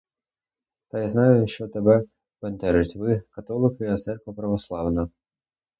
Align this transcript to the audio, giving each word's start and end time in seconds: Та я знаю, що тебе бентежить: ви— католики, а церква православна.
Та 0.89 0.99
я 1.01 1.07
знаю, 1.09 1.47
що 1.47 1.67
тебе 1.67 2.03
бентежить: 2.41 2.95
ви— 2.95 3.23
католики, 3.35 3.85
а 3.85 3.95
церква 3.97 4.33
православна. 4.33 5.09